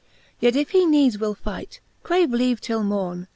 [0.39, 3.27] Yet if he needes will fight, crave leave till morne.